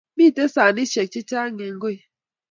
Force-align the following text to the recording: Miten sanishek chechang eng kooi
Miten 0.17 0.47
sanishek 0.55 1.09
chechang 1.13 1.59
eng 1.65 1.79
kooi 1.81 1.97